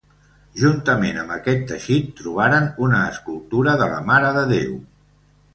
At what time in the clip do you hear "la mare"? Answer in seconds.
3.95-4.37